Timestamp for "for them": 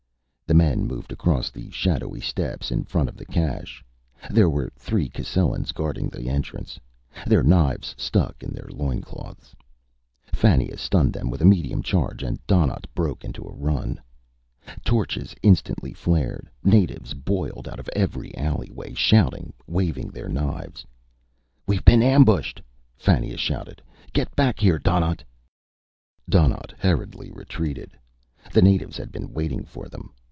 29.63-30.11